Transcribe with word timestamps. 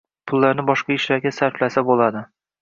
–pullarni 0.29 0.63
boshqa 0.69 0.95
ishlarga 1.01 1.33
sarflasa 1.41 1.85
bo‘ladi. 1.91 2.25